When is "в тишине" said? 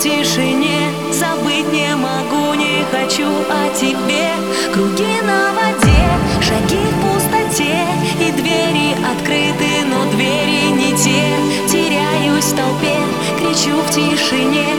13.82-14.69